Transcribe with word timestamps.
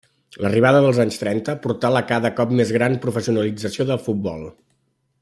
L'arribada 0.43 0.79
dels 0.85 1.01
anys 1.03 1.19
trenta 1.23 1.55
portà 1.65 1.91
la 1.97 2.03
cada 2.13 2.33
cop 2.39 2.57
més 2.61 2.71
gran 2.79 2.97
professionalització 3.07 3.89
del 3.91 4.05
futbol. 4.09 4.49